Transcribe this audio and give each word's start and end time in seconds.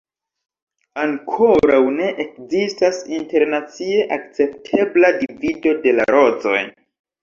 Ankoraŭ 1.03 1.81
ne 1.99 2.09
ekzistas 2.25 3.03
internacie 3.21 4.03
akceptebla 4.21 5.17
divido 5.25 5.81
de 5.89 5.99
la 6.03 6.13
rozoj. 6.19 6.61